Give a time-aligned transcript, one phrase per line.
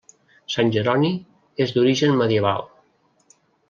[0.53, 1.13] Sant Jeroni
[1.67, 2.69] és d'origen medieval.